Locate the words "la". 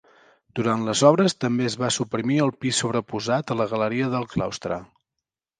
3.61-3.71